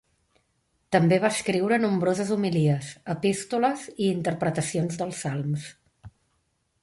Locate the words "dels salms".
5.03-5.69